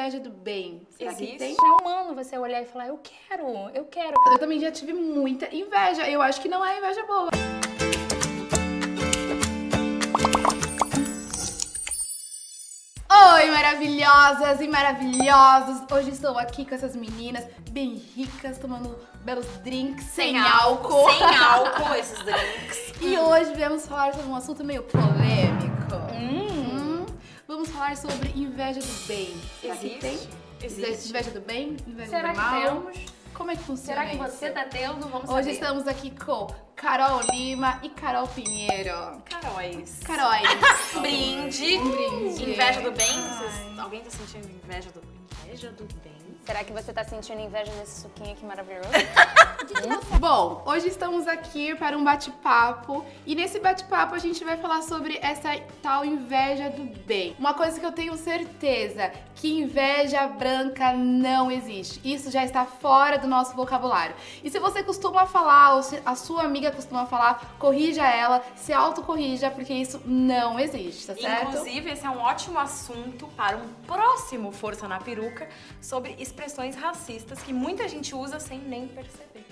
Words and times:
inveja 0.00 0.18
do 0.18 0.30
bem? 0.30 0.80
Será 0.96 1.12
que 1.12 1.24
Existe? 1.24 1.38
tem? 1.38 1.54
É 1.54 1.82
humano 1.82 2.14
você 2.14 2.38
olhar 2.38 2.62
e 2.62 2.64
falar, 2.64 2.88
eu 2.88 2.98
quero, 3.02 3.46
eu 3.74 3.84
quero. 3.84 4.14
Eu 4.26 4.38
também 4.38 4.58
já 4.58 4.72
tive 4.72 4.94
muita 4.94 5.54
inveja. 5.54 6.08
Eu 6.08 6.22
acho 6.22 6.40
que 6.40 6.48
não 6.48 6.64
é 6.64 6.78
inveja 6.78 7.04
boa. 7.04 7.28
Oi, 13.34 13.50
maravilhosas 13.50 14.60
e 14.60 14.68
maravilhosos! 14.68 15.82
Hoje 15.90 16.10
estou 16.10 16.38
aqui 16.38 16.64
com 16.64 16.74
essas 16.74 16.96
meninas 16.96 17.44
bem 17.70 17.94
ricas, 17.94 18.58
tomando 18.58 18.96
belos 19.22 19.46
drinks 19.62 20.04
sem, 20.06 20.38
álcool. 20.38 21.10
Sem 21.10 21.22
álcool, 21.36 21.94
esses 21.94 22.18
drinks. 22.24 23.02
E 23.02 23.18
hoje 23.18 23.54
viemos 23.54 23.86
falar 23.86 24.14
sobre 24.14 24.28
um 24.28 24.36
assunto 24.36 24.64
meio 24.64 24.82
polêmico. 24.84 25.96
Hum. 26.14 26.79
Vamos 27.50 27.68
falar 27.70 27.96
sobre 27.96 28.28
inveja 28.40 28.78
do 28.78 29.06
bem. 29.08 29.34
Será 29.60 29.74
que 29.74 29.86
Existe? 29.88 29.98
tem? 29.98 30.18
Existe. 30.62 31.08
Inveja 31.08 31.30
do 31.32 31.40
bem? 31.40 31.76
Inveja 31.84 32.08
Será 32.10 32.28
do 32.28 32.34
que 32.34 32.40
mal? 32.40 32.62
temos? 32.62 32.96
Como 33.34 33.50
é 33.50 33.56
que 33.56 33.62
funciona 33.64 34.02
Será 34.02 34.06
que 34.08 34.24
isso? 34.24 34.36
você 34.38 34.50
tá 34.50 34.64
tendo? 34.66 35.08
Vamos 35.08 35.28
Hoje 35.28 35.42
saber. 35.42 35.50
estamos 35.54 35.88
aqui 35.88 36.12
com 36.12 36.46
Carol 36.76 37.22
Lima 37.32 37.80
e 37.82 37.88
Carol 37.88 38.28
Pinheiro. 38.28 39.20
Caróis. 39.24 39.98
Caróis. 40.04 40.42
Brinde. 41.00 41.76
Um 41.78 41.90
brinde. 41.90 42.50
Inveja 42.52 42.80
do 42.82 42.92
bem? 42.92 43.20
Vocês- 43.20 43.78
alguém 43.80 44.00
tá 44.02 44.10
sentindo 44.10 44.48
inveja 44.48 44.90
do 44.92 45.02
Inveja 45.44 45.72
do 45.72 45.84
bem? 46.04 46.12
Será 46.44 46.64
que 46.64 46.72
você 46.72 46.92
tá 46.92 47.04
sentindo 47.04 47.40
inveja 47.40 47.70
desse 47.72 48.00
suquinho 48.02 48.32
aqui 48.32 48.44
maravilhoso? 48.44 48.88
Bom, 50.18 50.62
hoje 50.66 50.88
estamos 50.88 51.28
aqui 51.28 51.74
para 51.76 51.96
um 51.96 52.02
bate-papo 52.02 53.04
e 53.26 53.34
nesse 53.34 53.60
bate-papo 53.60 54.14
a 54.14 54.18
gente 54.18 54.42
vai 54.42 54.56
falar 54.56 54.82
sobre 54.82 55.18
essa 55.22 55.50
tal 55.82 56.04
inveja 56.04 56.70
do 56.70 56.84
bem. 57.04 57.36
Uma 57.38 57.54
coisa 57.54 57.78
que 57.78 57.86
eu 57.86 57.92
tenho 57.92 58.16
certeza, 58.16 59.12
que 59.34 59.60
inveja 59.60 60.26
branca 60.26 60.92
não 60.92 61.50
existe. 61.50 62.00
Isso 62.02 62.30
já 62.30 62.44
está 62.44 62.64
fora 62.64 63.18
do 63.18 63.26
nosso 63.26 63.54
vocabulário. 63.54 64.14
E 64.42 64.50
se 64.50 64.58
você 64.58 64.82
costuma 64.82 65.26
falar 65.26 65.76
ou 65.76 65.82
se 65.82 66.00
a 66.04 66.14
sua 66.14 66.42
amiga 66.42 66.70
costuma 66.70 67.06
falar, 67.06 67.54
corrija 67.58 68.04
ela, 68.04 68.42
se 68.56 68.72
autocorrija, 68.72 69.50
porque 69.50 69.72
isso 69.72 70.00
não 70.04 70.58
existe, 70.58 71.06
tá 71.06 71.14
certo? 71.14 71.48
Inclusive, 71.48 71.90
esse 71.90 72.04
é 72.04 72.10
um 72.10 72.18
ótimo 72.18 72.58
assunto 72.58 73.26
para 73.36 73.56
um 73.56 73.68
próximo 73.86 74.52
Força 74.52 74.88
na 74.88 74.98
Peruca 74.98 75.48
sobre 75.80 76.16
expressões 76.30 76.76
racistas 76.76 77.42
que 77.42 77.52
muita 77.52 77.88
gente 77.88 78.14
usa 78.14 78.38
sem 78.38 78.58
nem 78.58 78.86
perceber. 78.86 79.44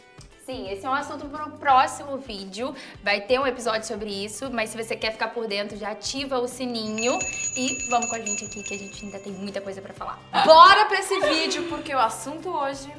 Sim, 0.46 0.70
esse 0.70 0.86
é 0.86 0.88
um 0.88 0.94
assunto 0.94 1.26
para 1.26 1.44
o 1.46 1.58
próximo 1.58 2.16
vídeo. 2.16 2.74
Vai 3.04 3.20
ter 3.20 3.38
um 3.38 3.46
episódio 3.46 3.86
sobre 3.86 4.08
isso, 4.08 4.50
mas 4.50 4.70
se 4.70 4.82
você 4.82 4.96
quer 4.96 5.12
ficar 5.12 5.28
por 5.28 5.46
dentro, 5.46 5.76
já 5.76 5.90
ativa 5.90 6.38
o 6.38 6.48
sininho 6.48 7.18
e 7.54 7.90
vamos 7.90 8.08
com 8.08 8.16
a 8.16 8.20
gente 8.20 8.46
aqui 8.46 8.62
que 8.62 8.74
a 8.74 8.78
gente 8.78 9.04
ainda 9.04 9.18
tem 9.18 9.30
muita 9.30 9.60
coisa 9.60 9.82
para 9.82 9.92
falar. 9.92 10.18
Bora 10.46 10.86
pra 10.86 11.00
esse 11.00 11.20
vídeo, 11.20 11.64
porque 11.68 11.94
o 11.94 11.98
assunto 11.98 12.48
hoje. 12.48 12.90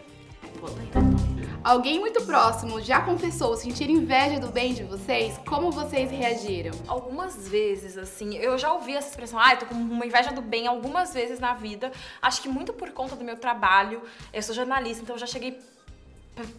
Alguém 1.63 1.99
muito 1.99 2.23
próximo 2.23 2.81
já 2.81 3.01
confessou 3.01 3.55
sentir 3.55 3.89
inveja 3.89 4.39
do 4.39 4.47
bem 4.47 4.73
de 4.73 4.83
vocês? 4.83 5.37
Como 5.45 5.71
vocês 5.71 6.09
reagiram? 6.09 6.71
Algumas 6.87 7.47
vezes, 7.47 7.97
assim, 7.97 8.37
eu 8.37 8.57
já 8.57 8.71
ouvi 8.73 8.95
essa 8.95 9.09
expressão, 9.09 9.37
ah, 9.37 9.53
eu 9.53 9.59
tô 9.59 9.65
com 9.65 9.75
uma 9.75 10.05
inveja 10.05 10.31
do 10.31 10.41
bem 10.41 10.67
algumas 10.67 11.13
vezes 11.13 11.39
na 11.39 11.53
vida. 11.53 11.91
Acho 12.21 12.41
que 12.41 12.49
muito 12.49 12.71
por 12.71 12.91
conta 12.91 13.15
do 13.15 13.25
meu 13.25 13.35
trabalho. 13.35 14.01
Eu 14.31 14.41
sou 14.41 14.55
jornalista, 14.55 15.03
então 15.03 15.15
eu 15.15 15.19
já 15.19 15.27
cheguei 15.27 15.59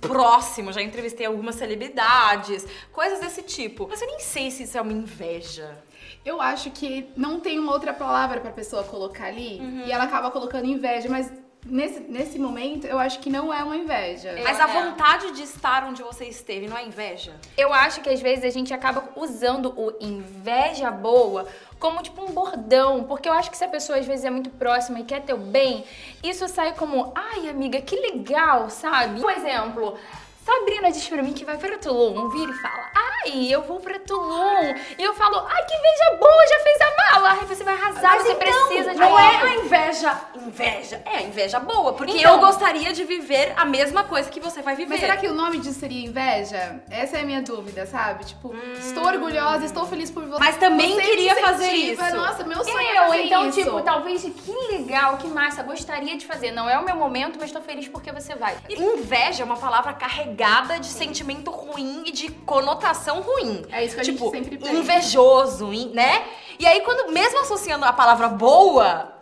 próximo, 0.01 0.73
já 0.73 0.83
entrevistei 0.83 1.25
algumas 1.25 1.55
celebridades, 1.55 2.67
coisas 2.93 3.21
desse 3.21 3.43
tipo. 3.43 3.87
Mas 3.89 4.03
eu 4.03 4.07
nem 4.07 4.21
sei 4.21 4.51
se 4.51 4.65
isso 4.65 4.77
é 4.77 4.81
uma 4.81 4.93
inveja. 4.93 5.79
Eu 6.25 6.41
acho 6.41 6.71
que 6.71 7.09
não 7.17 7.41
tem 7.41 7.59
uma 7.59 7.73
outra 7.73 7.95
palavra 7.95 8.41
pra 8.41 8.51
pessoa 8.51 8.85
colocar 8.85 9.27
ali 9.27 9.61
e 9.87 9.91
ela 9.91 10.05
acaba 10.05 10.31
colocando 10.31 10.67
inveja, 10.67 11.09
mas 11.09 11.33
nesse, 11.65 12.01
nesse 12.01 12.39
momento 12.39 12.87
eu 12.87 12.99
acho 12.99 13.19
que 13.21 13.31
não 13.31 13.53
é 13.53 13.63
uma 13.63 13.77
inveja. 13.77 14.35
Mas 14.43 14.59
a 14.61 14.67
vontade 14.67 15.33
de 15.33 15.43
estar 15.43 15.85
onde 15.85 16.03
você 16.03 16.25
esteve 16.27 16.67
não 16.67 16.77
é 16.77 16.85
inveja? 16.85 17.35
Eu 17.57 17.73
acho 17.73 18.01
que 18.01 18.09
às 18.09 18.21
vezes 18.21 18.45
a 18.45 18.51
gente 18.51 18.73
acaba 18.73 19.09
usando 19.17 19.73
o 19.77 19.93
inveja 20.01 20.91
boa 20.91 21.47
como 21.79 22.03
tipo 22.03 22.23
um 22.23 22.33
bordão, 22.33 23.05
porque 23.05 23.29
eu 23.29 23.33
acho 23.33 23.51
que 23.51 23.57
se 23.57 23.65
a 23.65 23.69
pessoa 23.69 23.99
às 23.99 24.07
vezes 24.07 24.25
é 24.25 24.31
muito 24.31 24.51
próxima 24.51 25.01
e 25.01 25.05
quer 25.05 25.23
teu 25.23 25.39
bem, 25.39 25.85
isso 26.23 26.47
sai 26.47 26.75
como, 26.75 27.13
ai 27.15 27.49
amiga, 27.49 27.81
que 27.81 27.97
legal, 27.97 28.69
sabe? 28.69 29.25
Um 29.25 29.31
exemplo, 29.31 29.97
Sabrina 30.45 30.91
diz 30.91 31.09
pra 31.09 31.23
mim 31.23 31.33
que 31.33 31.45
vai 31.45 31.57
pra 31.57 31.79
Tulum, 31.79 32.29
vira 32.29 32.53
e 32.53 32.55
fala, 32.55 32.91
ai, 33.27 33.49
eu 33.49 33.63
vou 33.63 33.81
pra 33.81 33.99
Tulum. 34.01 34.75
E 34.99 35.03
eu 35.03 35.15
falo, 35.15 35.45
ai, 35.49 35.65
que 35.65 35.75
inveja 35.75 36.17
boa, 36.19 36.47
já 36.49 36.59
fez 36.61 36.79
a 36.81 37.15
mala. 37.15 37.29
Ai, 37.41 37.47
você 37.47 37.65
vai 37.65 37.75
arrasar, 37.75 38.19
você 38.19 38.35
precisa 38.35 38.93
de 38.93 38.99
não 38.99 39.19
é 39.19 39.37
a 39.43 39.55
inveja. 39.57 40.21
Inveja. 40.35 41.03
É 41.05 41.17
a 41.19 41.23
inveja 41.23 41.61
boa, 41.61 41.93
porque 41.93 42.19
Então. 42.19 42.35
eu 42.35 42.41
gostaria 42.41 42.93
de 42.93 43.05
viver 43.05 43.53
a 43.57 43.65
mesma 43.65 44.05
coisa 44.05 44.31
que 44.31 44.41
você 44.41 44.63
vai 44.63 44.75
viver. 44.77 44.91
Mas 44.91 45.01
será 45.01 45.17
que 45.17 45.27
o 45.27 45.35
nome 45.35 45.59
disso 45.59 45.79
seria 45.81 46.05
inveja? 46.07 46.81
Essa 46.91 47.19
é 47.19 47.21
a 47.23 47.25
minha 47.25 47.43
dúvida, 47.43 47.87
sabe? 47.87 48.25
Tipo, 48.25 48.55
estou 48.79 49.05
orgulhosa, 49.07 49.65
estou 49.65 49.87
feliz 49.87 50.11
por 50.11 50.25
você. 50.27 50.39
Mas 50.41 50.57
também 50.57 50.95
Você 50.95 51.03
queria 51.03 51.37
fazer 51.37 51.67
incentiva. 51.73 52.07
isso. 52.09 52.17
Nossa, 52.17 52.45
meu 52.45 52.65
sonho 52.65 52.79
é 52.79 52.99
Eu, 52.99 53.03
fazer 53.07 53.23
então, 53.25 53.49
isso. 53.49 53.63
tipo, 53.63 53.83
talvez 53.83 54.23
que 54.23 54.53
legal, 54.73 55.17
que 55.19 55.29
massa, 55.29 55.63
gostaria 55.63 56.17
de 56.17 56.27
fazer. 56.27 56.51
Não 56.51 56.69
é 56.69 56.79
o 56.79 56.85
meu 56.85 56.97
momento, 56.97 57.39
mas 57.41 57.51
tô 57.53 57.61
feliz 57.61 57.89
porque 57.89 58.11
você 58.13 58.35
vai. 58.35 58.57
Inveja 58.69 59.43
é 59.43 59.45
uma 59.45 59.57
palavra 59.57 59.93
carregada 59.93 60.79
de 60.79 60.87
sentimento 60.87 61.51
ruim 61.51 62.03
e 62.07 62.13
de 62.13 62.31
conotação 62.31 63.10
ruim. 63.21 63.65
É 63.73 63.85
isso 63.85 63.95
que 63.97 64.01
a 64.01 64.05
gente 64.05 64.17
tipo, 64.19 64.31
sempre 64.31 64.57
pensa. 64.57 64.73
invejoso, 64.73 65.73
in- 65.73 65.91
né? 65.93 66.23
E 66.59 66.67
aí, 66.67 66.81
quando 66.83 67.11
mesmo 67.13 67.41
associando 67.41 67.85
a 67.85 67.93
palavra 67.93 68.29
boa, 68.29 69.13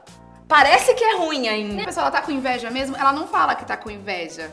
parece 0.47 0.93
que 0.95 1.03
é 1.05 1.17
ruim 1.17 1.49
ainda. 1.49 1.83
A 1.83 1.87
pessoa 1.87 2.05
ela 2.05 2.11
tá 2.11 2.21
com 2.21 2.31
inveja 2.33 2.71
mesmo, 2.71 2.97
ela 2.97 3.13
não 3.13 3.27
fala 3.27 3.55
que 3.55 3.65
tá 3.65 3.77
com 3.77 3.91
inveja. 3.91 4.51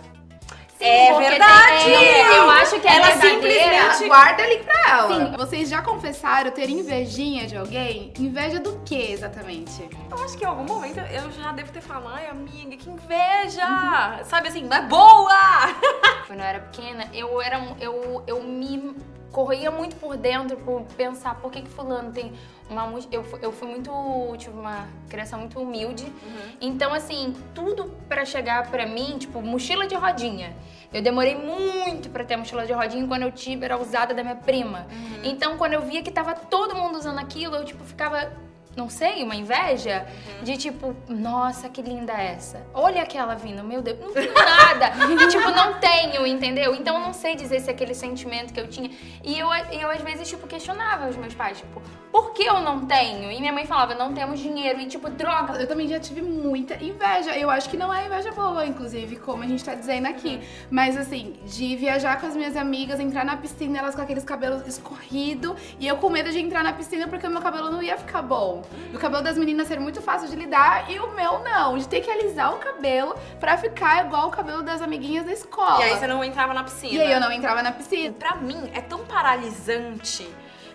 É 0.78 1.13
porque 1.13 1.29
verdade! 1.29 1.84
tem- 1.85 1.96
é, 1.96 2.38
eu 2.38 2.50
acho 2.50 2.79
que 2.81 2.85
Ela 2.88 3.07
é. 3.07 3.12
Ela 3.13 3.22
simplesmente- 3.22 4.07
guarda 4.09 4.44
ali 4.44 4.57
pra 4.57 4.90
ela. 4.90 5.07
Sim. 5.31 5.38
Vocês 5.38 5.69
já 5.69 5.81
confessaram 5.81 6.52
ter 6.52 6.69
invejinha 6.69 7.47
de 7.47 7.56
alguém? 7.56 8.12
Inveja 8.19 8.59
do 8.59 8.81
que 8.85 9.13
exatamente? 9.13 9.88
Eu 10.12 10.22
acho 10.23 10.38
que 10.38 10.44
em 10.44 10.47
algum 10.47 10.66
momento 10.66 11.00
eu 11.00 11.31
já 11.31 11.53
devo 11.53 11.72
ter 11.72 11.79
falado, 11.79 12.13
ai 12.13 12.28
amiga, 12.28 12.75
que 12.75 12.90
inveja! 12.90 14.19
Sabe 14.25 14.50
assim, 14.50 14.66
mas 14.69 14.85
boa! 14.90 15.34
Quando 16.28 16.40
eu 16.40 16.46
era 16.46 16.59
pequena, 16.59 17.09
eu 17.13 17.41
era 17.41 17.57
um- 17.57 17.75
eu, 17.79 18.23
eu 18.28 18.44
me 18.44 18.96
corria 19.31 19.69
muito 19.69 19.95
por 19.97 20.15
dentro 20.15 20.57
por 20.57 20.83
pensar 20.97 21.35
por 21.35 21.51
que 21.51 21.61
que 21.61 21.69
fulano 21.69 22.11
tem 22.11 22.31
uma 22.69 22.85
eu, 23.11 23.23
eu 23.41 23.51
fui 23.51 23.67
muito 23.67 23.91
tive 24.37 24.57
uma 24.57 24.87
criação 25.09 25.39
muito 25.39 25.59
humilde. 25.59 26.11
Então 26.59 26.93
assim 26.93 27.33
tudo 27.53 27.91
pra 28.07 28.25
chegar 28.25 28.69
pra 28.69 28.85
mim 28.85 29.17
tipo 29.17 29.41
mochila 29.41 29.85
de 29.87 29.95
rodinha. 29.95 30.55
Eu 30.93 31.01
demorei 31.01 31.35
muito 31.35 32.09
pra 32.09 32.23
ter 32.23 32.37
mochila 32.37 32.65
de 32.65 32.73
rodinha 32.73 33.05
quando 33.07 33.23
eu 33.23 33.31
tive 33.31 33.65
era 33.65 33.77
usada 33.79 34.13
da 34.13 34.23
minha 34.23 34.35
prima. 34.35 34.87
Então 35.23 35.57
quando 35.57 35.73
eu 35.73 35.81
via 35.81 36.01
que 36.01 36.11
tava 36.11 36.33
todo 36.33 36.75
mundo 36.75 36.97
usando 36.97 37.19
aquilo 37.19 37.55
eu 37.55 37.65
tipo 37.65 37.83
ficava 37.83 38.31
não 38.75 38.89
sei, 38.89 39.23
uma 39.23 39.35
inveja 39.35 40.05
de 40.43 40.57
tipo, 40.57 40.95
nossa, 41.07 41.69
que 41.69 41.81
linda 41.81 42.13
essa. 42.13 42.65
Olha 42.73 43.01
aquela 43.01 43.33
vindo, 43.35 43.63
meu 43.63 43.81
Deus, 43.81 43.99
não 43.99 44.11
tenho 44.11 44.33
nada. 44.33 44.91
e 45.09 45.27
tipo, 45.27 45.49
não 45.51 45.79
tenho, 45.79 46.27
entendeu? 46.27 46.75
Então 46.75 46.95
eu 46.95 47.01
não 47.01 47.13
sei 47.13 47.35
dizer 47.35 47.61
se 47.61 47.69
aquele 47.69 47.93
sentimento 47.93 48.53
que 48.53 48.59
eu 48.59 48.67
tinha. 48.67 48.91
E 49.23 49.39
eu, 49.39 49.47
eu 49.71 49.89
às 49.89 50.01
vezes, 50.01 50.27
tipo, 50.27 50.45
questionava 50.45 51.07
os 51.07 51.15
meus 51.15 51.33
pais, 51.33 51.57
tipo, 51.59 51.81
por 52.11 52.33
que 52.33 52.43
eu 52.43 52.59
não 52.59 52.85
tenho? 52.85 53.31
E 53.31 53.39
minha 53.39 53.53
mãe 53.53 53.65
falava, 53.65 53.95
não 53.95 54.13
temos 54.13 54.39
dinheiro. 54.39 54.79
E 54.79 54.87
tipo, 54.87 55.09
droga. 55.09 55.53
Eu 55.53 55.67
também 55.67 55.87
já 55.87 55.99
tive 55.99 56.21
muita 56.21 56.75
inveja. 56.83 57.37
Eu 57.37 57.49
acho 57.49 57.69
que 57.69 57.77
não 57.77 57.93
é 57.93 58.05
inveja 58.05 58.31
boa, 58.31 58.65
inclusive, 58.65 59.15
como 59.17 59.43
a 59.43 59.47
gente 59.47 59.63
tá 59.63 59.73
dizendo 59.73 60.07
aqui. 60.07 60.41
Mas 60.69 60.97
assim, 60.97 61.35
de 61.45 61.75
viajar 61.77 62.19
com 62.19 62.27
as 62.27 62.35
minhas 62.35 62.57
amigas, 62.57 62.99
entrar 62.99 63.23
na 63.23 63.37
piscina, 63.37 63.79
elas 63.79 63.95
com 63.95 64.01
aqueles 64.01 64.23
cabelos 64.23 64.67
escorridos, 64.67 65.55
e 65.79 65.87
eu 65.87 65.97
com 65.97 66.09
medo 66.09 66.31
de 66.31 66.39
entrar 66.39 66.63
na 66.63 66.73
piscina 66.73 67.07
porque 67.07 67.25
o 67.25 67.31
meu 67.31 67.41
cabelo 67.41 67.69
não 67.71 67.81
ia 67.81 67.97
ficar 67.97 68.21
bom. 68.21 68.64
E 68.91 68.95
o 68.95 68.99
cabelo 68.99 69.23
das 69.23 69.37
meninas 69.37 69.67
ser 69.67 69.79
muito 69.79 70.01
fácil 70.01 70.28
de 70.29 70.35
lidar 70.35 70.90
e 70.90 70.99
o 70.99 71.11
meu 71.11 71.40
não, 71.40 71.78
de 71.78 71.87
ter 71.87 72.01
que 72.01 72.09
alisar 72.09 72.53
o 72.53 72.57
cabelo 72.57 73.16
pra 73.40 73.57
ficar 73.57 74.05
igual 74.05 74.28
o 74.28 74.31
cabelo 74.31 74.61
das 74.61 74.81
amiguinhas 74.81 75.25
da 75.25 75.34
escola. 75.34 75.79
E 75.79 75.84
aí 75.84 75.97
você 75.97 76.07
não 76.07 76.23
entrava 76.23 76.53
na 76.53 76.63
piscina. 76.63 76.93
E 76.93 77.01
aí 77.01 77.11
eu 77.11 77.19
não 77.19 77.31
entrava 77.31 77.61
na 77.61 77.72
piscina. 77.72 78.13
Pra 78.13 78.35
mim, 78.35 78.69
é 78.73 78.81
tão 78.81 79.05
paralisante. 79.05 80.28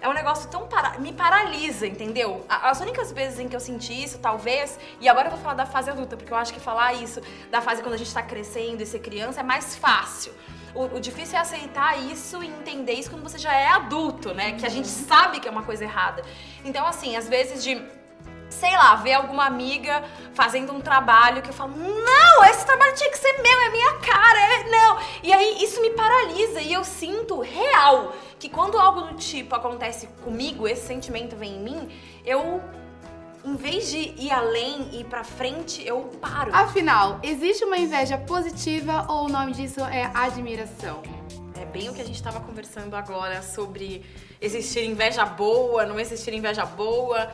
É 0.03 0.09
um 0.09 0.15
negócio 0.15 0.49
tão 0.49 0.67
para... 0.67 0.99
me 0.99 1.13
paralisa, 1.13 1.87
entendeu? 1.87 2.45
As 2.49 2.81
únicas 2.81 3.13
vezes 3.13 3.39
em 3.39 3.49
que 3.49 3.55
eu 3.55 3.61
senti 3.61 4.03
isso, 4.03 4.19
talvez, 4.19 4.79
e 4.99 5.09
agora 5.09 5.27
eu 5.27 5.33
vou 5.33 5.41
falar 5.41 5.55
da 5.55 5.67
fase 5.67 5.91
adulta, 5.91 6.17
porque 6.17 6.33
eu 6.33 6.37
acho 6.37 6.55
que 6.55 6.61
falar 6.61 6.95
isso 6.95 7.21
da 7.51 7.61
fase 7.61 7.83
quando 7.83 7.95
a 7.95 7.99
gente 7.99 8.13
tá 8.13 8.23
crescendo 8.23 8.83
e 8.83 8.87
ser 8.87 9.01
criança 9.01 9.41
é 9.41 9.43
mais 9.43 9.77
fácil. 9.77 10.33
O, 10.75 10.97
o 10.97 11.01
difícil 11.01 11.37
é 11.37 11.41
aceitar 11.41 12.01
isso 12.11 12.43
e 12.43 12.47
entender 12.47 12.93
isso 12.93 13.11
quando 13.11 13.23
você 13.23 13.39
já 13.39 13.55
é 13.55 13.69
adulto, 13.69 14.33
né? 14.35 14.53
Que 14.53 14.67
a 14.67 14.69
gente 14.69 14.89
sabe 14.89 15.41
que 15.41 15.49
é 15.49 15.51
uma 15.51 15.63
coisa 15.63 15.85
errada. 15.85 16.23
Então, 16.65 16.87
assim, 16.87 17.17
às 17.17 17.29
vezes 17.29 17.63
de 17.63 17.81
sei 18.51 18.77
lá, 18.77 18.97
ver 18.97 19.15
alguma 19.15 19.47
amiga 19.47 20.03
fazendo 20.35 20.73
um 20.73 20.81
trabalho 20.81 21.41
que 21.41 21.49
eu 21.51 21.55
falo, 21.55 21.73
não, 21.77 22.45
esse 22.45 22.67
trabalho 22.67 22.95
tinha 22.95 23.11
que 23.11 23.17
ser 23.17 23.41
meu, 23.41 23.61
é 23.61 23.71
minha 23.71 23.93
cara, 23.99 24.39
é, 24.39 24.69
não. 24.69 24.99
E 25.23 25.33
aí 25.33 25.63
isso 25.63 25.81
me 25.81 25.91
paralisa 25.91 26.61
e 26.61 26.73
eu 26.73 26.83
sinto 26.83 27.41
real 27.41 28.13
que 28.39 28.49
quando 28.49 28.79
algo 28.79 29.03
do 29.03 29.15
tipo 29.15 29.55
acontece 29.55 30.09
comigo, 30.25 30.67
esse 30.67 30.87
sentimento 30.87 31.37
vem 31.37 31.57
em 31.57 31.61
mim, 31.61 32.01
eu 32.25 32.61
em 33.45 33.57
vez 33.57 33.91
de 33.91 33.99
ir 33.99 34.31
além 34.31 34.89
e 34.93 35.01
ir 35.01 35.05
pra 35.05 35.25
frente, 35.25 35.87
eu 35.87 36.03
paro. 36.21 36.55
Afinal, 36.55 37.19
existe 37.23 37.65
uma 37.65 37.79
inveja 37.79 38.19
positiva 38.19 39.07
ou 39.09 39.27
o 39.27 39.29
nome 39.29 39.53
disso 39.53 39.81
é 39.81 40.11
admiração? 40.15 41.03
É 41.61 41.65
bem 41.65 41.89
o 41.89 41.95
que 41.95 42.01
a 42.01 42.05
gente 42.05 42.23
tava 42.23 42.41
conversando 42.41 42.95
agora 42.95 43.43
sobre 43.43 44.05
existir 44.41 44.85
inveja 44.85 45.25
boa, 45.25 45.85
não 45.85 45.99
existir 45.99 46.33
inveja 46.33 46.65
boa. 46.65 47.31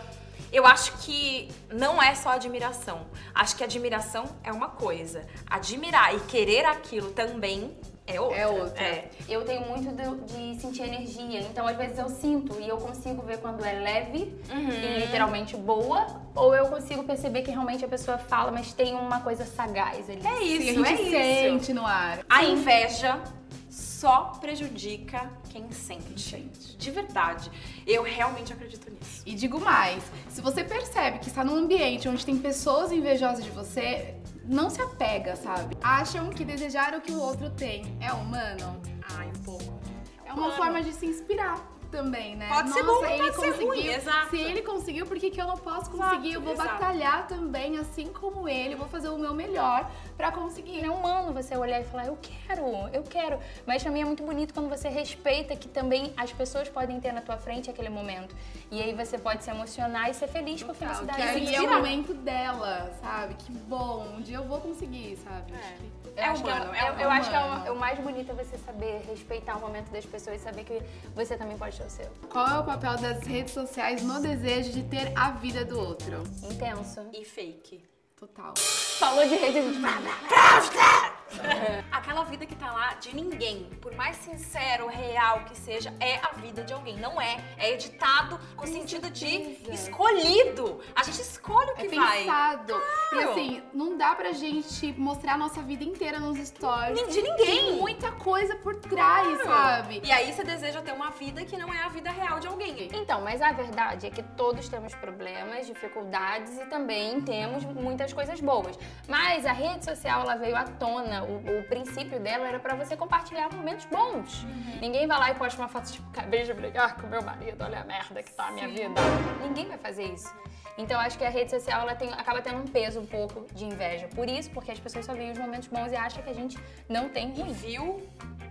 Eu 0.52 0.64
acho 0.66 0.92
que 0.98 1.48
não 1.72 2.02
é 2.02 2.14
só 2.14 2.30
admiração. 2.30 3.06
Acho 3.34 3.56
que 3.56 3.64
admiração 3.64 4.24
é 4.42 4.52
uma 4.52 4.68
coisa. 4.68 5.26
Admirar 5.48 6.14
e 6.14 6.20
querer 6.20 6.64
aquilo 6.64 7.10
também 7.10 7.76
é 8.06 8.20
outra. 8.20 8.38
É 8.38 8.46
outra. 8.46 8.82
É. 8.82 9.10
Eu 9.28 9.44
tenho 9.44 9.62
muito 9.68 9.88
de, 9.94 10.54
de 10.54 10.60
sentir 10.60 10.82
energia, 10.82 11.40
então 11.40 11.66
às 11.66 11.76
vezes 11.76 11.98
eu 11.98 12.08
sinto 12.08 12.56
e 12.60 12.68
eu 12.68 12.76
consigo 12.76 13.22
ver 13.22 13.38
quando 13.38 13.64
é 13.64 13.72
leve 13.72 14.34
Uhum. 14.50 14.70
e 14.70 14.98
literalmente 15.00 15.56
boa, 15.56 16.06
ou 16.34 16.54
eu 16.54 16.66
consigo 16.66 17.02
perceber 17.04 17.42
que 17.42 17.50
realmente 17.50 17.84
a 17.84 17.88
pessoa 17.88 18.16
fala, 18.18 18.50
mas 18.52 18.72
tem 18.72 18.94
uma 18.94 19.20
coisa 19.20 19.44
sagaz 19.44 20.08
ali. 20.08 20.20
É 20.26 20.42
isso, 20.42 20.74
Sim, 20.74 20.84
a 20.84 20.86
é 20.92 20.96
gente 20.96 21.02
isso. 21.02 21.10
sente 21.10 21.72
no 21.72 21.84
ar. 21.86 22.20
A 22.28 22.44
inveja 22.44 23.20
só 23.68 24.32
prejudica 24.40 25.30
quem 25.50 25.70
sente. 25.70 26.76
De 26.78 26.90
verdade. 26.90 27.50
Eu 27.86 28.02
realmente 28.02 28.52
acredito 28.52 28.90
nisso. 28.90 29.22
E 29.26 29.34
digo 29.34 29.60
mais, 29.60 30.02
se 30.28 30.40
você 30.40 30.62
percebe 30.62 31.18
que 31.18 31.28
está 31.28 31.42
num 31.44 31.56
ambiente 31.56 32.08
onde 32.08 32.24
tem 32.24 32.36
pessoas 32.38 32.92
invejosas 32.92 33.44
de 33.44 33.50
você, 33.50 34.14
não 34.48 34.70
se 34.70 34.80
apega, 34.80 35.36
sabe? 35.36 35.76
Acham 35.82 36.30
que 36.30 36.44
desejar 36.44 36.94
o 36.94 37.00
que 37.00 37.12
o 37.12 37.20
outro 37.20 37.50
tem 37.50 37.96
é 38.00 38.12
humano? 38.12 38.80
Ai, 39.16 39.28
um 39.28 39.42
pouco. 39.42 39.80
É 40.24 40.32
uma 40.32 40.48
Mano. 40.48 40.56
forma 40.56 40.82
de 40.82 40.92
se 40.92 41.06
inspirar 41.06 41.75
também, 41.90 42.36
né? 42.36 42.48
Pode 42.48 42.70
ser 42.70 42.82
Nossa, 42.82 43.00
bom, 43.00 43.12
ele 43.12 43.22
pode 43.22 43.36
ser 43.36 43.46
conseguiu. 43.46 43.68
ruim, 43.68 43.86
exato. 43.86 44.30
Se 44.30 44.36
ele 44.40 44.62
conseguiu, 44.62 45.06
por 45.06 45.18
que, 45.18 45.30
que 45.30 45.40
eu 45.40 45.46
não 45.46 45.56
posso 45.56 45.90
conseguir? 45.90 46.34
eu 46.34 46.40
vou 46.40 46.52
exato. 46.52 46.68
batalhar 46.68 47.26
também, 47.26 47.78
assim 47.78 48.06
como 48.08 48.48
ele, 48.48 48.74
vou 48.74 48.88
fazer 48.88 49.08
o 49.08 49.18
meu 49.18 49.34
melhor 49.34 49.90
pra 50.16 50.32
conseguir. 50.32 50.84
É 50.84 50.90
humano 50.90 51.32
você 51.32 51.56
olhar 51.56 51.80
e 51.80 51.84
falar, 51.84 52.06
eu 52.06 52.18
quero, 52.20 52.64
eu 52.92 53.02
quero. 53.02 53.38
Mas 53.66 53.82
também 53.82 54.02
é 54.02 54.04
muito 54.04 54.22
bonito 54.22 54.52
quando 54.52 54.68
você 54.68 54.88
respeita 54.88 55.54
que 55.56 55.68
também 55.68 56.12
as 56.16 56.32
pessoas 56.32 56.68
podem 56.68 57.00
ter 57.00 57.12
na 57.12 57.20
tua 57.20 57.36
frente 57.36 57.70
aquele 57.70 57.88
momento. 57.88 58.34
E 58.70 58.82
aí 58.82 58.94
você 58.94 59.18
pode 59.18 59.44
se 59.44 59.50
emocionar 59.50 60.10
e 60.10 60.14
ser 60.14 60.28
feliz 60.28 60.62
com 60.62 60.72
a 60.72 60.74
felicidade. 60.74 61.16
que 61.16 61.22
aí 61.22 61.54
é 61.54 61.60
o 61.60 61.70
momento 61.70 62.14
dela, 62.14 62.90
sabe? 63.00 63.34
Que 63.34 63.52
bom, 63.52 64.06
um 64.16 64.20
dia 64.20 64.36
eu 64.36 64.44
vou 64.44 64.60
conseguir, 64.60 65.16
sabe? 65.16 65.52
É. 65.52 66.06
É 66.16 66.24
acho 66.24 66.42
que 66.42 66.48
humano, 66.48 66.74
é, 66.74 66.78
é 66.78 66.88
eu, 66.88 66.94
eu 66.94 67.10
acho 67.10 67.28
que 67.28 67.36
é 67.36 67.38
o, 67.38 67.44
humano. 67.44 67.66
é 67.66 67.70
o 67.70 67.76
mais 67.76 67.98
bonito 67.98 68.32
é 68.32 68.34
você 68.34 68.56
saber 68.56 69.04
respeitar 69.06 69.56
o 69.56 69.60
momento 69.60 69.90
das 69.90 70.06
pessoas 70.06 70.36
e 70.36 70.38
saber 70.38 70.64
que 70.64 70.82
você 71.14 71.36
também 71.36 71.58
pode 71.58 71.75
o 71.84 71.90
seu. 71.90 72.10
Qual 72.30 72.46
é 72.46 72.58
o 72.58 72.64
papel 72.64 72.96
das 72.98 73.26
redes 73.26 73.52
sociais 73.52 74.02
no 74.02 74.20
desejo 74.20 74.72
de 74.72 74.82
ter 74.84 75.12
a 75.16 75.30
vida 75.32 75.64
do 75.64 75.78
outro? 75.78 76.22
Intenso. 76.42 77.06
E 77.12 77.24
fake. 77.24 77.84
Total. 78.16 78.54
Falou 78.56 79.28
de 79.28 79.34
rede, 79.34 79.58
a 79.58 79.62
gente... 79.62 81.15
Aquela 81.92 82.24
vida 82.24 82.46
que 82.46 82.54
tá 82.54 82.72
lá 82.72 82.94
de 82.94 83.14
ninguém, 83.14 83.64
por 83.80 83.94
mais 83.94 84.16
sincero, 84.16 84.86
real 84.88 85.40
que 85.44 85.56
seja, 85.56 85.92
é 86.00 86.16
a 86.16 86.30
vida 86.36 86.62
de 86.62 86.72
alguém. 86.72 86.96
Não 86.98 87.20
é. 87.20 87.36
É 87.58 87.72
editado 87.72 88.38
com 88.56 88.64
o 88.64 88.66
sentido 88.66 89.10
de 89.10 89.26
escolhido. 89.72 90.80
A 90.94 91.02
gente 91.02 91.20
escolhe 91.20 91.70
o 91.72 91.74
que 91.74 91.86
É 91.86 91.88
vai. 91.98 92.18
pensado. 92.18 92.72
E 92.72 93.08
Claro. 93.10 93.30
assim, 93.30 93.62
não 93.72 93.96
dá 93.96 94.14
pra 94.14 94.32
gente 94.32 94.92
mostrar 94.98 95.34
a 95.34 95.38
nossa 95.38 95.62
vida 95.62 95.84
inteira 95.84 96.18
nos 96.18 96.38
stories. 96.38 97.00
De 97.08 97.22
ninguém. 97.22 97.46
Tem 97.46 97.72
muita 97.76 98.12
coisa 98.12 98.56
por 98.56 98.76
trás, 98.76 99.42
sabe? 99.42 100.00
E 100.04 100.10
aí 100.12 100.32
você 100.32 100.44
deseja 100.44 100.80
ter 100.82 100.92
uma 100.92 101.10
vida 101.10 101.44
que 101.44 101.56
não 101.56 101.72
é 101.72 101.82
a 101.82 101.88
vida 101.88 102.10
real 102.10 102.40
de 102.40 102.46
alguém. 102.46 102.88
Então, 102.92 103.20
mas 103.22 103.40
a 103.40 103.52
verdade 103.52 104.06
é 104.06 104.10
que 104.10 104.22
todos 104.22 104.68
temos 104.68 104.94
problemas, 104.94 105.66
dificuldades 105.66 106.58
e 106.58 106.66
também 106.66 107.20
temos 107.20 107.64
muitas 107.64 108.12
coisas 108.12 108.40
boas. 108.40 108.78
Mas 109.08 109.46
a 109.46 109.52
rede 109.52 109.84
social, 109.84 110.22
ela 110.22 110.36
veio 110.36 110.56
à 110.56 110.64
tona, 110.64 111.15
o, 111.22 111.60
o 111.60 111.62
princípio 111.64 112.20
dela 112.20 112.46
era 112.46 112.58
pra 112.58 112.74
você 112.74 112.96
compartilhar 112.96 113.52
momentos 113.52 113.84
bons. 113.86 114.46
Ninguém 114.80 115.06
vai 115.06 115.18
lá 115.18 115.30
e 115.30 115.34
posta 115.34 115.60
uma 115.60 115.68
foto 115.68 115.90
tipo, 115.90 116.08
acabei 116.10 116.44
de 116.44 116.52
brigar 116.52 116.96
com 116.96 117.06
meu 117.06 117.22
marido, 117.22 117.62
olha 117.62 117.80
a 117.80 117.84
merda 117.84 118.22
que 118.22 118.32
tá 118.32 118.48
a 118.48 118.52
minha 118.52 118.68
vida. 118.68 119.00
Ninguém 119.42 119.68
vai 119.68 119.78
fazer 119.78 120.04
isso. 120.04 120.34
Então, 120.78 121.00
acho 121.00 121.16
que 121.16 121.24
a 121.24 121.30
rede 121.30 121.50
social, 121.50 121.80
ela 121.82 121.94
tem, 121.94 122.12
acaba 122.12 122.42
tendo 122.42 122.58
um 122.58 122.66
peso 122.66 123.00
um 123.00 123.06
pouco 123.06 123.46
de 123.54 123.64
inveja. 123.64 124.08
Por 124.08 124.28
isso, 124.28 124.50
porque 124.50 124.70
as 124.70 124.78
pessoas 124.78 125.06
só 125.06 125.14
veem 125.14 125.32
os 125.32 125.38
momentos 125.38 125.68
bons 125.68 125.90
e 125.90 125.96
acham 125.96 126.22
que 126.22 126.28
a 126.28 126.34
gente 126.34 126.58
não 126.88 127.08
tem 127.08 127.32
E 127.36 127.52
viu 127.52 128.02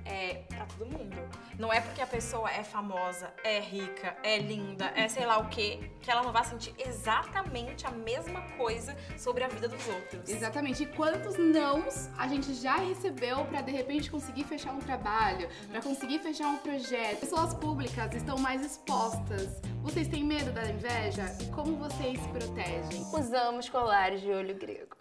é 0.06 0.42
todo 0.66 0.86
mundo. 0.86 1.16
Não 1.58 1.72
é 1.72 1.80
porque 1.80 2.02
a 2.02 2.08
pessoa 2.08 2.50
é 2.52 2.64
famosa, 2.64 3.34
é 3.44 3.60
rica, 3.60 4.16
é 4.24 4.38
linda, 4.38 4.92
é 4.96 5.08
sei 5.08 5.26
lá 5.26 5.38
o 5.38 5.48
quê, 5.48 5.92
que 6.02 6.12
ela 6.12 6.24
não 6.24 6.32
vai 6.32 6.44
sentir 6.44 6.74
exatamente 6.78 7.88
a 7.88 7.92
mesma 7.92 8.42
coisa 8.58 8.96
sobre 9.18 9.44
a 9.44 9.48
vida 9.48 9.68
dos 9.68 9.88
outros. 9.88 10.30
Exatamente. 10.30 10.84
E 10.84 10.86
quantos 10.86 11.38
nãos 11.38 12.10
a 12.18 12.28
gente 12.28 12.54
já 12.54 12.76
recebeu 12.76 13.46
pra 13.46 13.62
de 13.62 13.72
repente 13.72 14.12
conseguir 14.12 14.44
fechar 14.44 14.74
um 14.74 14.80
trabalho, 14.80 15.48
pra 15.70 15.82
conseguir 15.82 16.20
fechar 16.20 16.48
um 16.48 16.58
projeto? 16.58 17.20
Pessoas 17.20 17.54
públicas 17.54 18.14
estão 18.14 18.38
mais 18.38 18.66
expostas. 18.66 19.62
Vocês 19.82 20.08
têm 20.08 20.24
medo 20.24 20.52
da 20.52 20.66
inveja? 20.70 21.26
E 21.42 21.46
como 21.52 21.78
vocês 21.78 22.20
se 22.20 22.28
protegem? 22.30 23.02
Usamos 23.14 23.70
colares 23.70 24.22
de 24.22 24.32
olho 24.32 24.56
grego. 24.56 24.96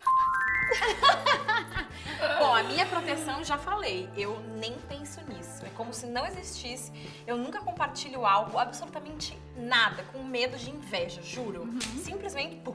Bom, 2.38 2.54
a 2.54 2.62
minha 2.62 2.86
proteção 2.86 3.44
já 3.44 3.58
falei, 3.58 4.08
eu 4.16 4.40
nem 4.56 4.72
penso 4.88 5.20
nisso. 5.28 5.64
É 5.64 5.70
como 5.70 5.92
se 5.92 6.06
não 6.06 6.26
existisse. 6.26 6.92
Eu 7.26 7.36
nunca 7.36 7.60
compartilho 7.60 8.24
algo, 8.26 8.58
absolutamente 8.58 9.36
nada, 9.56 10.02
com 10.12 10.22
medo 10.22 10.56
de 10.56 10.70
inveja, 10.70 11.22
juro. 11.22 11.68
Simplesmente, 12.02 12.56
pum. 12.56 12.74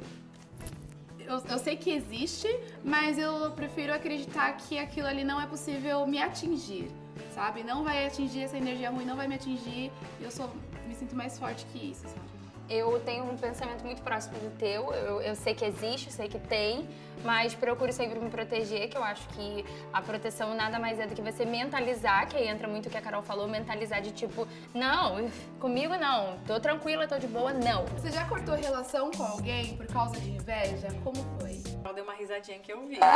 Eu, 1.19 1.43
eu 1.47 1.59
sei 1.59 1.77
que 1.77 1.91
existe, 1.91 2.47
mas 2.83 3.17
eu 3.19 3.51
prefiro 3.51 3.93
acreditar 3.93 4.51
que 4.53 4.79
aquilo 4.79 5.07
ali 5.07 5.23
não 5.23 5.39
é 5.39 5.45
possível 5.45 6.05
me 6.07 6.19
atingir, 6.19 6.91
sabe? 7.35 7.63
Não 7.63 7.83
vai 7.83 8.07
atingir 8.07 8.43
essa 8.43 8.57
energia 8.57 8.89
ruim, 8.89 9.05
não 9.05 9.15
vai 9.15 9.27
me 9.27 9.35
atingir. 9.35 9.91
Eu 10.19 10.31
sou, 10.31 10.49
me 10.87 10.95
sinto 10.95 11.15
mais 11.15 11.37
forte 11.37 11.65
que 11.67 11.91
isso, 11.91 12.07
sabe? 12.07 12.38
Eu 12.69 12.99
tenho 12.99 13.23
um 13.23 13.35
pensamento 13.35 13.83
muito 13.83 14.01
próximo 14.01 14.37
do 14.39 14.55
teu. 14.57 14.93
Eu, 14.93 15.21
eu 15.21 15.35
sei 15.35 15.55
que 15.55 15.65
existe, 15.65 16.11
sei 16.11 16.27
que 16.27 16.37
tem, 16.37 16.87
mas 17.23 17.53
procuro 17.53 17.91
sempre 17.91 18.19
me 18.19 18.29
proteger, 18.29 18.87
que 18.89 18.97
eu 18.97 19.03
acho 19.03 19.27
que 19.29 19.65
a 19.91 20.01
proteção 20.01 20.55
nada 20.55 20.79
mais 20.79 20.99
é 20.99 21.07
do 21.07 21.15
que 21.15 21.21
você 21.21 21.45
mentalizar, 21.45 22.27
que 22.27 22.37
aí 22.37 22.47
entra 22.47 22.67
muito 22.67 22.85
o 22.87 22.89
que 22.89 22.97
a 22.97 23.01
Carol 23.01 23.21
falou, 23.21 23.47
mentalizar 23.47 24.01
de 24.01 24.11
tipo, 24.11 24.47
não, 24.73 25.29
comigo 25.59 25.95
não, 25.97 26.37
tô 26.45 26.59
tranquila, 26.59 27.07
tô 27.07 27.17
de 27.17 27.27
boa, 27.27 27.51
não. 27.51 27.85
Você 27.85 28.11
já 28.11 28.25
cortou 28.25 28.55
relação 28.55 29.11
com 29.11 29.23
alguém 29.23 29.75
por 29.75 29.87
causa 29.87 30.19
de 30.19 30.29
inveja? 30.29 30.87
Como 31.03 31.17
foi? 31.39 31.61
Eu 31.83 31.93
dei 31.93 32.03
uma 32.03 32.13
risadinha 32.13 32.59
que 32.59 32.71
eu 32.71 32.85
vi. 32.85 32.99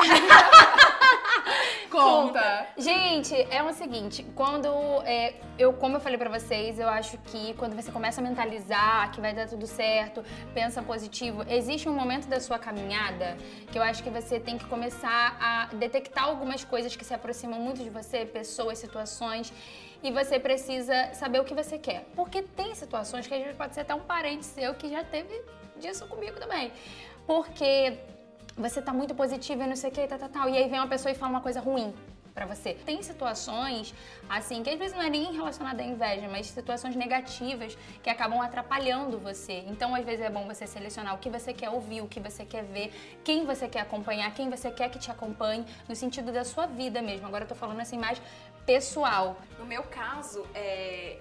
Conta! 1.89 2.67
Gente, 2.77 3.35
é 3.51 3.61
o 3.61 3.71
seguinte, 3.71 4.25
quando 4.35 4.67
é, 5.05 5.35
eu, 5.59 5.73
como 5.73 5.97
eu 5.97 6.01
falei 6.01 6.17
pra 6.17 6.29
vocês, 6.29 6.79
eu 6.79 6.89
acho 6.89 7.17
que 7.19 7.53
quando 7.53 7.75
você 7.75 7.91
começa 7.91 8.19
a 8.19 8.23
mentalizar 8.23 9.11
que 9.11 9.21
vai 9.21 9.31
dar 9.33 9.42
tudo 9.47 9.67
certo, 9.67 10.23
pensa 10.53 10.81
positivo, 10.81 11.43
existe 11.47 11.87
um 11.89 11.93
momento 11.93 12.27
da 12.27 12.39
sua 12.39 12.59
caminhada 12.59 13.37
que 13.71 13.77
eu 13.77 13.83
acho 13.83 14.03
que 14.03 14.09
você 14.09 14.39
tem 14.39 14.57
que 14.57 14.65
começar 14.65 15.37
a 15.39 15.75
detectar 15.75 16.25
algumas 16.25 16.63
coisas 16.63 16.95
que 16.95 17.05
se 17.05 17.13
aproximam 17.13 17.59
muito 17.59 17.83
de 17.83 17.89
você, 17.89 18.25
pessoas, 18.25 18.79
situações, 18.79 19.53
e 20.01 20.11
você 20.11 20.37
precisa 20.39 21.13
saber 21.13 21.39
o 21.39 21.45
que 21.45 21.53
você 21.53 21.77
quer. 21.77 22.05
Porque 22.15 22.41
tem 22.41 22.75
situações 22.75 23.25
que 23.25 23.33
às 23.33 23.39
vezes 23.39 23.55
pode 23.55 23.73
ser 23.73 23.81
até 23.81 23.95
um 23.95 24.01
parente 24.01 24.45
seu 24.45 24.73
que 24.75 24.89
já 24.89 25.03
teve 25.03 25.41
disso 25.79 26.05
comigo 26.07 26.37
também. 26.39 26.73
Porque 27.25 27.97
você 28.57 28.81
tá 28.81 28.91
muito 28.91 29.15
positiva 29.15 29.63
e 29.63 29.67
não 29.67 29.75
sei 29.75 29.89
o 29.89 29.93
que, 29.93 30.05
tal, 30.05 30.19
tal, 30.19 30.29
tal. 30.29 30.49
E 30.49 30.57
aí 30.57 30.67
vem 30.67 30.79
uma 30.79 30.87
pessoa 30.87 31.11
e 31.11 31.15
fala 31.15 31.31
uma 31.31 31.41
coisa 31.41 31.61
ruim 31.61 31.93
pra 32.33 32.45
você. 32.45 32.73
Tem 32.73 33.01
situações, 33.01 33.93
assim, 34.27 34.63
que 34.63 34.69
às 34.69 34.79
vezes 34.79 34.95
não 34.95 35.03
é 35.03 35.09
nem 35.09 35.31
relacionada 35.31 35.81
à 35.81 35.85
inveja, 35.85 36.27
mas 36.27 36.47
situações 36.47 36.95
negativas 36.95 37.77
que 38.01 38.09
acabam 38.09 38.41
atrapalhando 38.41 39.19
você. 39.19 39.63
Então, 39.67 39.93
às 39.93 40.03
vezes 40.03 40.25
é 40.25 40.29
bom 40.29 40.45
você 40.45 40.65
selecionar 40.65 41.13
o 41.15 41.17
que 41.19 41.29
você 41.29 41.53
quer 41.53 41.69
ouvir, 41.69 42.01
o 42.01 42.07
que 42.07 42.19
você 42.19 42.45
quer 42.45 42.63
ver, 42.63 42.91
quem 43.23 43.45
você 43.45 43.67
quer 43.67 43.81
acompanhar, 43.81 44.33
quem 44.33 44.49
você 44.49 44.71
quer 44.71 44.89
que 44.89 44.99
te 44.99 45.11
acompanhe, 45.11 45.65
no 45.87 45.95
sentido 45.95 46.31
da 46.31 46.43
sua 46.43 46.65
vida 46.65 47.01
mesmo. 47.01 47.27
Agora 47.27 47.43
eu 47.43 47.47
tô 47.47 47.55
falando 47.55 47.79
assim 47.79 47.97
mais 47.97 48.21
pessoal. 48.65 49.37
No 49.59 49.65
meu 49.65 49.83
caso, 49.83 50.45
é... 50.55 51.19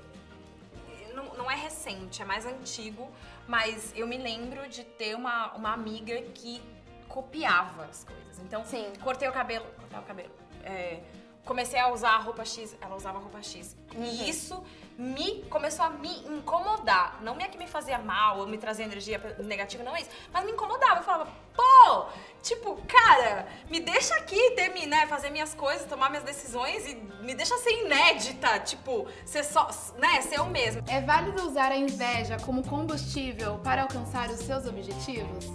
não, 1.14 1.25
não 1.35 1.50
é 1.50 1.57
recente, 1.57 2.23
é 2.23 2.25
mais 2.25 2.47
antigo, 2.47 3.11
mas 3.47 3.92
eu 3.95 4.07
me 4.07 4.16
lembro 4.16 4.69
de 4.69 4.85
ter 4.85 5.14
uma, 5.14 5.52
uma 5.52 5.73
amiga 5.73 6.23
que 6.35 6.62
copiava 7.09 7.85
as 7.85 8.04
coisas. 8.04 8.38
Então, 8.38 8.64
Sim. 8.64 8.90
cortei 9.02 9.28
o 9.28 9.33
cabelo, 9.33 9.66
cortava 9.78 10.02
o 10.02 10.07
cabelo. 10.07 10.42
É, 10.62 11.00
comecei 11.45 11.78
a 11.78 11.92
usar 11.92 12.11
a 12.11 12.19
roupa 12.19 12.45
X, 12.45 12.76
ela 12.81 12.97
usava 12.97 13.19
a 13.19 13.21
roupa 13.21 13.42
X. 13.42 13.76
Uhum. 13.95 14.02
E 14.02 14.28
isso 14.28 14.62
me 14.97 15.42
começou 15.45 15.85
a 15.85 15.90
me 15.90 16.25
incomodar. 16.26 17.21
Não 17.23 17.37
é 17.40 17.49
que 17.49 17.59
me 17.59 17.66
fazia 17.66 17.99
mal 17.99 18.38
ou 18.38 18.47
me 18.47 18.59
trazia 18.59 18.85
energia 18.85 19.19
negativa, 19.38 19.83
não 19.83 19.97
é 19.97 20.02
isso. 20.02 20.11
Mas 20.33 20.45
me 20.45 20.52
incomodava. 20.52 21.00
Eu 21.00 21.02
falava, 21.02 21.31
pô, 21.54 22.07
tipo, 22.42 22.76
cara, 22.87 23.49
me 23.69 23.81
deixa 23.81 24.14
aqui 24.16 24.52
ter, 24.52 24.69
né, 24.87 25.07
fazer 25.07 25.31
minhas 25.31 25.54
coisas, 25.54 25.88
tomar 25.88 26.11
minhas 26.11 26.25
decisões 26.25 26.87
e 26.87 26.95
me 26.95 27.35
deixa 27.35 27.57
ser 27.59 27.85
inédita. 27.85 28.61
Tipo, 28.61 29.09
ser 29.25 29.45
só, 29.45 29.69
né, 29.99 30.21
ser 30.23 30.38
eu 30.38 30.47
mesmo. 30.47 30.85
É 30.88 31.00
válido 31.00 31.45
usar 31.47 31.73
a 31.73 31.76
inveja 31.76 32.37
como 32.45 32.66
combustível 32.66 33.59
para 33.59 33.83
alcançar 33.83 34.31
os 34.31 34.40
seus 34.40 34.66
objetivos? 34.66 35.47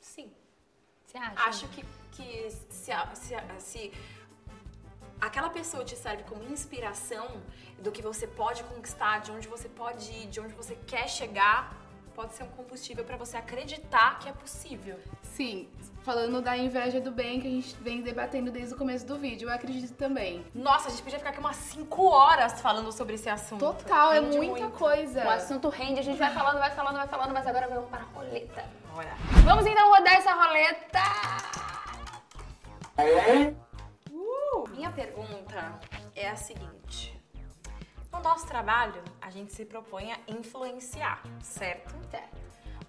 Sim. 0.00 0.32
Você 1.06 1.18
acha? 1.18 1.48
Acho 1.48 1.68
que, 1.68 1.84
que 2.12 2.50
se, 2.50 2.92
se, 3.14 3.34
se 3.58 3.92
aquela 5.20 5.50
pessoa 5.50 5.84
te 5.84 5.96
serve 5.96 6.22
como 6.24 6.42
inspiração 6.44 7.42
do 7.78 7.90
que 7.90 8.02
você 8.02 8.26
pode 8.26 8.62
conquistar, 8.64 9.20
de 9.20 9.30
onde 9.30 9.48
você 9.48 9.68
pode 9.68 10.10
ir, 10.10 10.26
de 10.26 10.40
onde 10.40 10.54
você 10.54 10.76
quer 10.86 11.08
chegar, 11.08 11.74
pode 12.14 12.34
ser 12.34 12.44
um 12.44 12.48
combustível 12.48 13.04
pra 13.04 13.16
você 13.16 13.36
acreditar 13.36 14.18
que 14.20 14.28
é 14.28 14.32
possível. 14.32 14.98
Sim, 15.22 15.68
falando 16.02 16.40
da 16.40 16.56
inveja 16.56 17.00
do 17.00 17.10
bem 17.10 17.40
que 17.40 17.48
a 17.48 17.50
gente 17.50 17.74
vem 17.76 18.02
debatendo 18.02 18.52
desde 18.52 18.74
o 18.74 18.76
começo 18.78 19.04
do 19.04 19.18
vídeo, 19.18 19.48
eu 19.48 19.52
acredito 19.54 19.94
também. 19.94 20.46
Nossa, 20.54 20.88
a 20.88 20.90
gente 20.90 21.02
podia 21.02 21.18
ficar 21.18 21.30
aqui 21.30 21.40
umas 21.40 21.56
5 21.56 22.06
horas 22.06 22.60
falando 22.60 22.92
sobre 22.92 23.14
esse 23.14 23.28
assunto. 23.28 23.60
Total, 23.60 24.12
é 24.12 24.20
Rende 24.20 24.36
muita 24.36 24.60
muito. 24.60 24.78
coisa. 24.78 25.24
O 25.24 25.30
assunto 25.30 25.68
rende, 25.68 25.98
a 25.98 26.04
gente 26.04 26.18
vai 26.18 26.32
falando, 26.32 26.58
vai 26.58 26.70
falando, 26.70 26.96
vai 26.96 27.08
falando, 27.08 27.32
mas 27.32 27.46
agora 27.46 27.66
vamos 27.68 27.90
para 27.90 28.02
a 28.02 28.06
roleta. 28.06 28.64
Olha. 28.94 29.16
Vamos 29.44 29.66
então 29.66 29.90
rodar 29.90 30.14
essa 30.14 30.32
roleta. 30.34 31.00
É 36.24 36.30
a 36.30 36.36
seguinte. 36.36 37.14
No 38.10 38.18
nosso 38.20 38.46
trabalho, 38.46 39.04
a 39.20 39.28
gente 39.28 39.52
se 39.52 39.62
propõe 39.66 40.10
a 40.10 40.18
influenciar, 40.26 41.22
certo? 41.42 41.94
Certo. 42.10 42.36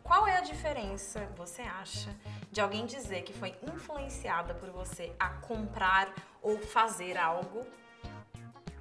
Qual 0.01 0.25
é 0.25 0.37
a 0.37 0.39
diferença, 0.39 1.19
você 1.35 1.63
acha, 1.63 2.15
de 2.49 2.61
alguém 2.61 2.85
dizer 2.85 3.23
que 3.23 3.33
foi 3.33 3.53
influenciada 3.61 4.53
por 4.53 4.69
você 4.69 5.13
a 5.19 5.31
comprar 5.49 6.13
ou 6.41 6.57
fazer 6.59 7.17
algo 7.17 7.65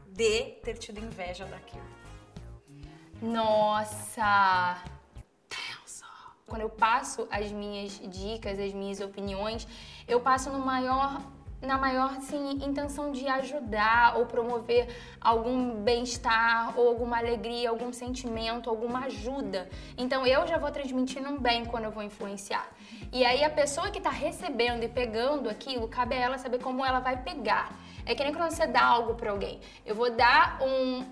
de 0.06 0.52
ter 0.62 0.78
tido 0.78 1.00
inveja 1.00 1.46
daquilo? 1.46 1.90
Nossa! 3.20 4.80
Quando 6.46 6.60
eu 6.60 6.70
passo 6.70 7.26
as 7.28 7.50
minhas 7.50 7.98
dicas, 8.08 8.56
as 8.60 8.72
minhas 8.72 9.00
opiniões, 9.00 9.66
eu 10.06 10.20
passo 10.20 10.48
no 10.50 10.60
maior, 10.60 11.20
na 11.64 11.78
maior 11.78 12.12
assim, 12.16 12.52
intenção 12.64 13.12
de 13.12 13.26
ajudar 13.28 14.16
ou 14.18 14.26
promover 14.26 14.88
algum 15.20 15.74
bem-estar 15.82 16.78
ou 16.78 16.88
alguma 16.88 17.18
alegria, 17.18 17.70
algum 17.70 17.92
sentimento, 17.92 18.68
alguma 18.70 19.00
ajuda. 19.06 19.68
Então 19.96 20.26
eu 20.26 20.46
já 20.46 20.58
vou 20.58 20.70
transmitindo 20.70 21.28
um 21.28 21.38
bem 21.38 21.64
quando 21.64 21.84
eu 21.84 21.90
vou 21.90 22.02
influenciar. 22.02 22.66
E 23.12 23.24
aí 23.24 23.42
a 23.44 23.50
pessoa 23.50 23.90
que 23.90 24.00
tá 24.00 24.10
recebendo 24.10 24.82
e 24.82 24.88
pegando 24.88 25.48
aquilo, 25.48 25.88
cabe 25.88 26.14
a 26.14 26.18
ela 26.18 26.38
saber 26.38 26.58
como 26.60 26.84
ela 26.84 27.00
vai 27.00 27.16
pegar. 27.22 27.72
É 28.06 28.14
que 28.14 28.22
nem 28.22 28.34
quando 28.34 28.50
você 28.50 28.66
dá 28.66 28.84
algo 28.84 29.14
pra 29.14 29.30
alguém. 29.30 29.60
Eu 29.86 29.94
vou 29.94 30.10
dar 30.14 30.58
um- 30.60 31.04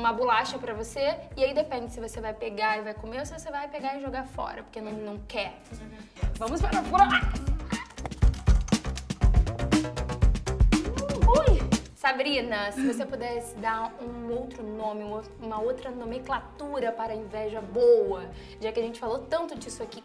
uma 0.00 0.12
bolacha 0.12 0.58
pra 0.58 0.74
você 0.74 1.16
e 1.36 1.44
aí 1.44 1.54
depende 1.54 1.92
se 1.92 2.00
você 2.00 2.20
vai 2.20 2.34
pegar 2.34 2.78
e 2.78 2.82
vai 2.82 2.94
comer 2.94 3.20
ou 3.20 3.26
se 3.26 3.38
você 3.38 3.48
vai 3.50 3.68
pegar 3.68 3.96
e 3.96 4.00
jogar 4.00 4.24
fora, 4.26 4.64
porque 4.64 4.80
não, 4.80 4.90
não 4.92 5.18
quer. 5.28 5.54
Vamos 6.38 6.60
para 6.60 6.80
a 6.80 6.82
próxima. 6.82 7.51
Sabrina, 12.12 12.70
se 12.72 12.86
você 12.86 13.06
pudesse 13.06 13.54
dar 13.56 13.90
um 13.98 14.30
outro 14.34 14.62
nome, 14.62 15.02
um 15.02 15.22
uma 15.40 15.62
outra 15.62 15.90
nomenclatura 15.90 16.92
para 16.92 17.14
a 17.14 17.16
inveja 17.16 17.62
boa, 17.62 18.28
já 18.60 18.70
que 18.70 18.78
a 18.78 18.82
gente 18.82 19.00
falou 19.00 19.20
tanto 19.20 19.58
disso 19.58 19.82
aqui, 19.82 20.04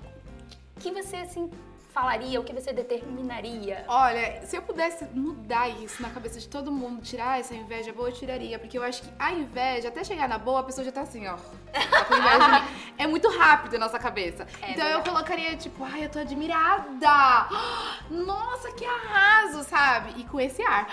o 0.78 0.80
que 0.80 0.90
você 0.90 1.18
assim 1.18 1.52
falaria, 1.94 2.40
o 2.40 2.46
que 2.46 2.54
você 2.54 2.72
determinaria? 2.72 3.84
Olha, 3.90 4.46
se 4.46 4.56
eu 4.56 4.62
pudesse 4.62 5.04
mudar 5.14 5.68
isso 5.68 6.02
na 6.02 6.10
cabeça 6.10 6.40
de 6.40 6.48
todo 6.48 6.72
mundo, 6.72 7.02
tirar 7.02 7.40
essa 7.40 7.54
inveja 7.56 7.92
boa, 7.92 8.08
eu 8.10 8.14
tiraria. 8.14 8.58
Porque 8.60 8.78
eu 8.78 8.84
acho 8.84 9.02
que 9.02 9.10
a 9.18 9.34
inveja, 9.34 9.90
até 9.90 10.04
chegar 10.04 10.30
na 10.30 10.38
boa, 10.38 10.60
a 10.60 10.64
pessoa 10.64 10.86
já 10.86 10.92
tá 10.92 11.02
assim, 11.02 11.28
ó. 11.28 11.36
Tá. 11.36 12.68
É 13.00 13.06
muito 13.06 13.30
rápido 13.30 13.76
a 13.76 13.80
nossa 13.80 14.00
cabeça. 14.00 14.48
É 14.60 14.72
então 14.72 14.84
eu 14.84 14.96
verdade. 14.96 15.10
colocaria, 15.10 15.56
tipo, 15.56 15.84
ai, 15.84 16.06
eu 16.06 16.10
tô 16.10 16.18
admirada. 16.18 17.48
Nossa, 18.10 18.72
que 18.72 18.84
arraso, 18.84 19.64
sabe? 19.64 20.20
E 20.20 20.24
com 20.24 20.40
esse 20.40 20.64
ar. 20.64 20.88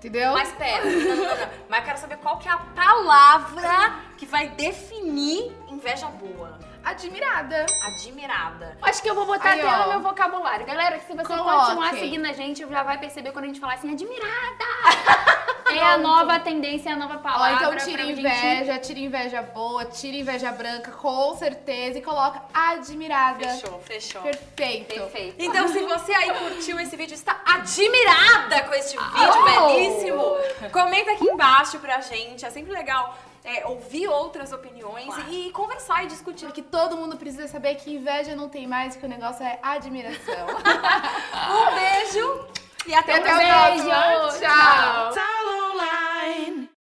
Entendeu? 0.00 0.32
Mas 0.32 0.50
pera, 0.52 0.82
não, 0.82 0.98
não, 0.98 1.16
não. 1.16 1.48
Mas 1.68 1.80
eu 1.80 1.84
quero 1.84 1.98
saber 1.98 2.16
qual 2.16 2.38
que 2.38 2.48
é 2.48 2.52
a 2.52 2.56
palavra 2.56 3.96
que 4.16 4.24
vai 4.24 4.48
definir 4.48 5.54
inveja 5.68 6.06
boa. 6.06 6.58
Admirada. 6.82 7.66
Admirada. 7.86 8.78
Acho 8.80 9.02
que 9.02 9.10
eu 9.10 9.14
vou 9.14 9.26
botar 9.26 9.50
Aí, 9.50 9.60
até 9.60 9.68
ó. 9.68 9.82
no 9.82 9.88
meu 9.90 10.00
vocabulário. 10.00 10.64
Galera, 10.64 10.98
se 11.00 11.14
você 11.14 11.22
Coloquem. 11.26 11.60
continuar 11.60 11.90
seguindo 11.92 12.24
a 12.24 12.32
gente, 12.32 12.66
já 12.66 12.82
vai 12.82 12.96
perceber 12.96 13.32
quando 13.32 13.44
a 13.44 13.48
gente 13.48 13.60
falar 13.60 13.74
assim, 13.74 13.92
admirada! 13.92 14.64
é 15.78 15.82
a 15.94 15.98
nova 15.98 16.38
tendência, 16.40 16.90
é 16.90 16.92
a 16.92 16.96
nova 16.96 17.14
Ó, 17.14 17.18
palavra. 17.18 17.54
então 17.54 17.70
pra 17.70 17.80
tira 17.84 18.04
gente- 18.04 18.18
inveja, 18.20 18.78
tira 18.78 18.98
inveja 19.00 19.42
boa, 19.42 19.84
tira 19.84 20.16
inveja 20.16 20.50
branca, 20.52 20.90
com 20.92 21.34
certeza, 21.36 21.98
e 21.98 22.02
coloca 22.02 22.42
admirada. 22.52 23.48
Fechou, 23.48 23.80
fechou. 23.80 24.22
Perfeito. 24.22 24.94
Perfeito. 24.94 25.36
Então, 25.38 25.68
se 25.68 25.80
você 25.82 26.12
aí 26.12 26.30
curtiu 26.34 26.78
esse 26.80 26.96
vídeo, 26.96 27.14
está 27.14 27.40
admirada 27.46 28.62
com 28.64 28.74
este 28.74 28.96
vídeo 28.96 29.30
Oh! 29.40 29.44
belíssimo, 29.44 30.36
comenta 30.72 31.12
aqui 31.12 31.24
embaixo 31.24 31.78
pra 31.78 32.00
gente. 32.00 32.44
É 32.44 32.50
sempre 32.50 32.72
legal 32.72 33.16
é, 33.44 33.66
ouvir 33.66 34.06
outras 34.06 34.52
opiniões 34.52 35.06
Claro. 35.06 35.32
e 35.32 35.50
conversar 35.52 36.04
e 36.04 36.06
discutir. 36.08 36.44
Porque 36.46 36.60
todo 36.62 36.96
mundo 36.96 37.16
precisa 37.16 37.48
saber 37.48 37.76
que 37.76 37.94
inveja 37.94 38.34
não 38.36 38.48
tem 38.48 38.66
mais, 38.66 38.96
que 38.96 39.04
o 39.06 39.08
negócio 39.08 39.42
é 39.44 39.58
admiração. 39.62 40.46
Um 41.50 41.74
beijo 41.74 42.46
e 42.86 42.94
até, 42.94 43.16
Até 43.16 43.32
o 43.32 43.36
próximo. 43.36 43.90
próximo. 43.90 44.30
Beijo. 44.30 44.40
Tchau. 44.40 45.12
Tchau. 45.12 45.39